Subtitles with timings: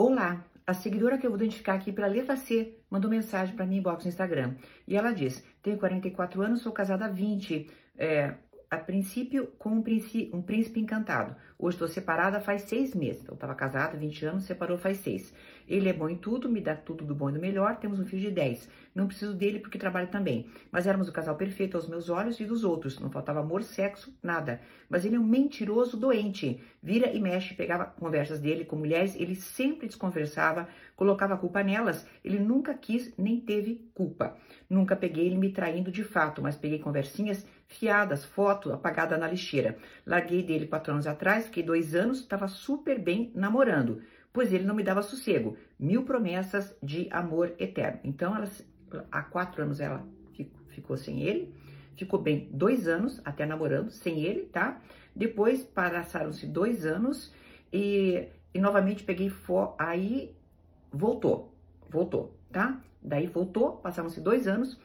[0.00, 3.78] Olá, a seguidora que eu vou identificar aqui pela letra C mandou mensagem para mim
[3.78, 4.54] inbox no Instagram.
[4.86, 7.68] E ela diz: Tenho 44 anos, sou casada há 20.
[7.96, 8.34] É,
[8.70, 11.34] a princípio com um príncipe, um príncipe encantado.
[11.58, 13.22] Hoje estou separada faz seis meses.
[13.22, 15.34] Então, estava casada, 20 anos, separou faz seis.
[15.68, 17.76] Ele é bom em tudo, me dá tudo do bom e do melhor.
[17.76, 18.68] Temos um filho de 10.
[18.94, 20.46] Não preciso dele porque trabalho também.
[20.72, 22.98] Mas éramos o casal perfeito aos meus olhos e dos outros.
[22.98, 24.60] Não faltava amor, sexo, nada.
[24.88, 26.60] Mas ele é um mentiroso doente.
[26.82, 32.06] Vira e mexe, pegava conversas dele com mulheres, ele sempre desconversava, colocava a culpa nelas.
[32.24, 34.36] Ele nunca quis nem teve culpa.
[34.70, 39.76] Nunca peguei ele me traindo de fato, mas peguei conversinhas fiadas, foto apagada na lixeira.
[40.06, 44.00] Larguei dele quatro anos atrás, fiquei dois anos, estava super bem namorando,
[44.32, 45.56] pois ele não me dava sossego.
[45.78, 48.00] Mil promessas de amor eterno.
[48.04, 48.48] Então, ela,
[49.10, 50.06] há quatro anos ela
[50.68, 51.52] ficou sem ele,
[51.96, 54.80] ficou bem dois anos até namorando sem ele, tá?
[55.14, 57.34] Depois passaram-se dois anos
[57.72, 60.36] e, e novamente peguei fo aí
[60.92, 61.52] voltou,
[61.90, 62.80] voltou, tá?
[63.02, 64.78] Daí voltou, passaram-se dois anos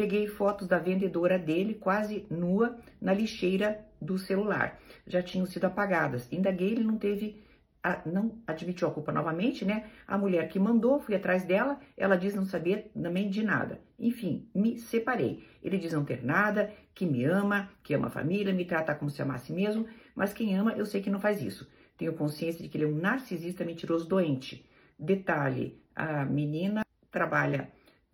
[0.00, 4.80] Peguei fotos da vendedora dele, quase nua, na lixeira do celular.
[5.06, 6.26] Já tinham sido apagadas.
[6.32, 7.38] Indaguei, ele não teve,
[7.82, 9.90] a, não admitiu a culpa novamente, né?
[10.06, 13.80] A mulher que mandou, fui atrás dela, ela diz não saber também de nada.
[13.98, 15.44] Enfim, me separei.
[15.62, 19.10] Ele diz não ter nada, que me ama, que ama a família, me trata como
[19.10, 21.70] se amasse mesmo, mas quem ama, eu sei que não faz isso.
[21.96, 24.68] Tenho consciência de que ele é um narcisista mentiroso doente.
[24.98, 27.70] Detalhe, a menina trabalha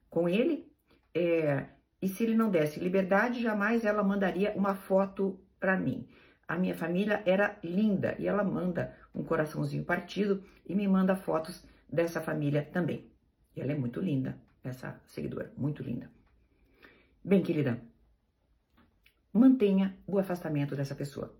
[0.08, 0.70] com ele,
[1.14, 1.66] é,
[2.00, 6.06] e se ele não desse liberdade, jamais ela mandaria uma foto para mim.
[6.48, 11.66] A minha família era linda e ela manda um coraçãozinho partido e me manda fotos
[11.88, 13.10] dessa família também.
[13.54, 16.10] E ela é muito linda, essa seguidora, muito linda.
[17.24, 17.80] Bem, querida,
[19.32, 21.36] mantenha o afastamento dessa pessoa.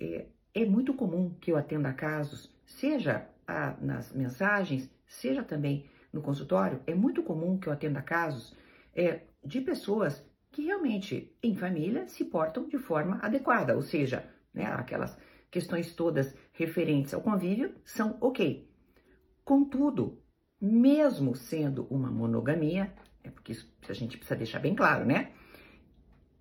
[0.00, 6.22] É, é muito comum que eu atenda casos, seja a, nas mensagens, seja também no
[6.22, 8.56] consultório, é muito comum que eu atenda casos
[8.94, 10.24] é, de pessoas
[10.54, 15.18] que realmente, em família, se portam de forma adequada, ou seja, né, aquelas
[15.50, 18.70] questões todas referentes ao convívio são ok.
[19.44, 20.22] Contudo,
[20.60, 22.94] mesmo sendo uma monogamia,
[23.24, 25.32] é porque isso a gente precisa deixar bem claro, né?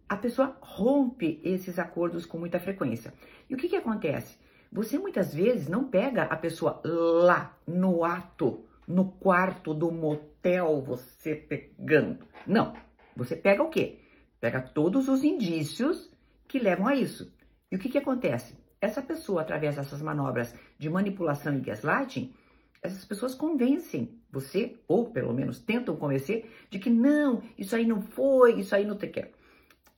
[0.07, 3.11] A pessoa rompe esses acordos com muita frequência.
[3.49, 4.37] E o que, que acontece?
[4.71, 11.33] Você muitas vezes não pega a pessoa lá no ato, no quarto do motel, você
[11.33, 12.27] pegando.
[12.45, 12.75] Não.
[13.15, 14.02] Você pega o quê?
[14.43, 16.11] Pega todos os indícios
[16.49, 17.33] que levam a isso.
[17.71, 18.57] E o que, que acontece?
[18.81, 22.35] Essa pessoa, através dessas manobras de manipulação e gaslighting,
[22.81, 28.01] essas pessoas convencem você, ou pelo menos tentam convencer, de que não, isso aí não
[28.01, 29.31] foi, isso aí não te quer.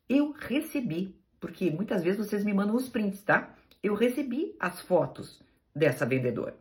[0.08, 3.56] Eu recebi, porque muitas vezes vocês me mandam os prints, tá?
[3.82, 5.42] Eu recebi as fotos
[5.76, 6.56] dessa vendedora.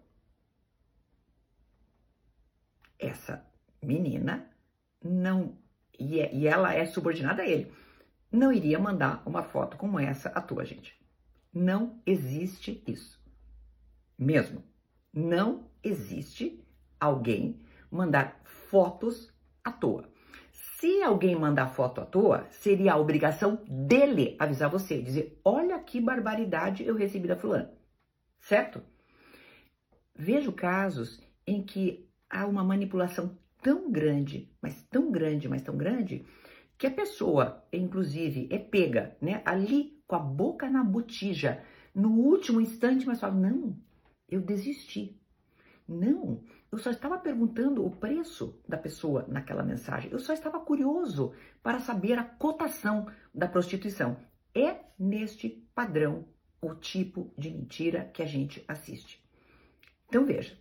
[2.98, 3.44] Essa
[3.82, 4.48] menina
[5.04, 5.62] não
[5.98, 7.72] e, é, e ela é subordinada a ele,
[8.30, 10.98] não iria mandar uma foto como essa à tua, gente.
[11.52, 13.22] Não existe isso.
[14.18, 14.62] Mesmo.
[15.12, 16.60] Não existe
[16.98, 17.60] alguém
[17.90, 20.08] mandar fotos à toa.
[20.50, 26.00] Se alguém mandar foto à toa, seria a obrigação dele avisar você, dizer: olha que
[26.00, 27.72] barbaridade eu recebi da fulana.
[28.40, 28.82] Certo?
[30.14, 36.26] Vejo casos em que há uma manipulação tão grande, mas tão grande, mas tão grande,
[36.76, 41.64] que a pessoa, inclusive, é pega, né, ali com a boca na botija,
[41.94, 43.74] no último instante, mas fala: não,
[44.28, 45.18] eu desisti.
[45.88, 50.10] Não, eu só estava perguntando o preço da pessoa naquela mensagem.
[50.10, 51.32] Eu só estava curioso
[51.62, 54.16] para saber a cotação da prostituição.
[54.54, 56.26] É neste padrão
[56.60, 59.22] o tipo de mentira que a gente assiste.
[60.08, 60.58] Então veja,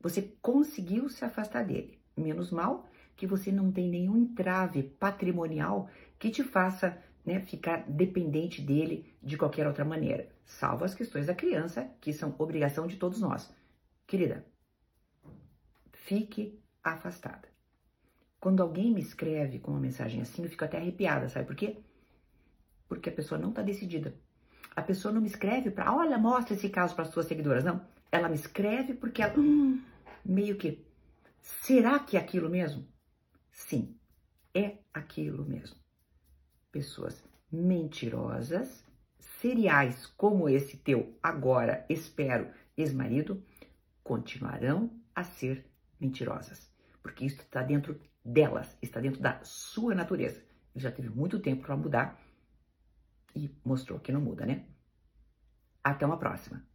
[0.00, 2.86] você conseguiu se afastar dele menos mal
[3.16, 6.96] que você não tem nenhum entrave patrimonial que te faça
[7.28, 12.34] né, ficar dependente dele de qualquer outra maneira, salvo as questões da criança, que são
[12.38, 13.52] obrigação de todos nós.
[14.06, 14.46] Querida,
[15.92, 17.46] fique afastada.
[18.40, 21.76] Quando alguém me escreve com uma mensagem assim, eu fico até arrepiada, sabe por quê?
[22.88, 24.14] Porque a pessoa não está decidida.
[24.74, 27.64] A pessoa não me escreve para, olha, mostra esse caso para as suas seguidoras.
[27.64, 27.84] Não.
[28.10, 29.82] Ela me escreve porque ela, hum,
[30.24, 30.86] meio que
[31.40, 32.86] Será que é aquilo mesmo?
[33.50, 33.98] Sim,
[34.54, 35.76] é aquilo mesmo.
[36.70, 38.84] Pessoas mentirosas,
[39.18, 43.42] seriais como esse teu agora, espero, ex-marido,
[44.02, 45.70] continuarão a ser
[46.00, 46.70] mentirosas,
[47.02, 50.40] porque isso está dentro delas, está dentro da sua natureza.
[50.74, 52.20] Ele já teve muito tempo para mudar
[53.34, 54.66] e mostrou que não muda, né?
[55.82, 56.67] Até uma próxima.